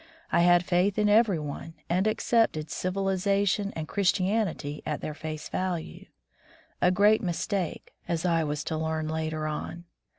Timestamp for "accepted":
2.07-2.71